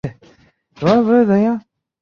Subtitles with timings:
[0.79, 1.65] 与万树友善。